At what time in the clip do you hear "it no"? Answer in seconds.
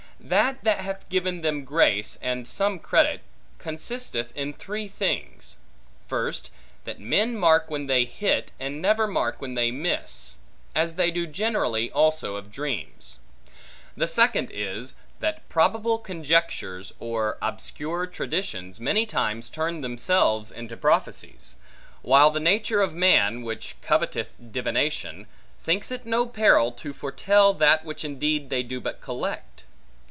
25.89-26.27